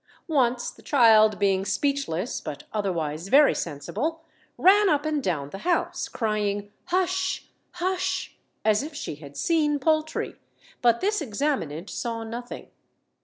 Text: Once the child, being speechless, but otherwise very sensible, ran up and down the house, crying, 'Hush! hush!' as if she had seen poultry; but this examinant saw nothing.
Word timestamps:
Once 0.33 0.71
the 0.71 0.81
child, 0.81 1.37
being 1.37 1.63
speechless, 1.63 2.41
but 2.43 2.63
otherwise 2.73 3.27
very 3.27 3.53
sensible, 3.53 4.23
ran 4.57 4.89
up 4.89 5.05
and 5.05 5.21
down 5.23 5.51
the 5.51 5.59
house, 5.59 6.07
crying, 6.07 6.71
'Hush! 6.85 7.45
hush!' 7.73 8.35
as 8.65 8.81
if 8.81 8.95
she 8.95 9.13
had 9.17 9.37
seen 9.37 9.77
poultry; 9.77 10.37
but 10.81 11.01
this 11.01 11.21
examinant 11.21 11.87
saw 11.87 12.23
nothing. 12.23 12.71